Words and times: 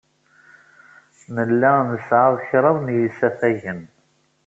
Nella 1.35 1.71
nesɛa 1.91 2.31
kraḍ 2.47 2.77
n 2.81 2.87
yisafagen. 2.95 3.81